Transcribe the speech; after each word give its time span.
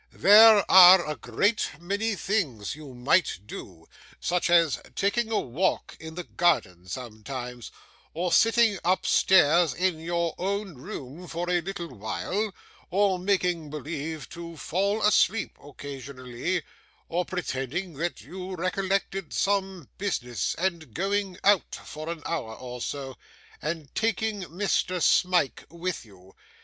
There 0.13 0.65
are 0.67 1.07
a 1.07 1.15
great 1.15 1.69
many 1.79 2.15
things 2.15 2.73
you 2.73 2.95
might 2.95 3.37
do; 3.45 3.85
such 4.19 4.49
as 4.49 4.81
taking 4.95 5.29
a 5.29 5.39
walk 5.39 5.95
in 5.99 6.15
the 6.15 6.23
garden 6.23 6.87
sometimes, 6.89 7.69
or 8.15 8.31
sitting 8.31 8.79
upstairs 8.83 9.75
in 9.75 9.99
your 9.99 10.33
own 10.39 10.73
room 10.73 11.27
for 11.27 11.47
a 11.51 11.61
little 11.61 11.93
while, 11.93 12.51
or 12.89 13.19
making 13.19 13.69
believe 13.69 14.27
to 14.29 14.57
fall 14.57 15.03
asleep 15.03 15.55
occasionally, 15.63 16.63
or 17.07 17.23
pretending 17.23 17.93
that 17.97 18.21
you 18.21 18.55
recollected 18.55 19.31
some 19.33 19.87
business, 19.99 20.55
and 20.55 20.95
going 20.95 21.37
out 21.43 21.75
for 21.75 22.09
an 22.09 22.23
hour 22.25 22.55
or 22.55 22.81
so, 22.81 23.19
and 23.61 23.93
taking 23.93 24.41
Mr. 24.45 24.99
Smike 24.99 25.63
with 25.69 26.05
you. 26.05 26.33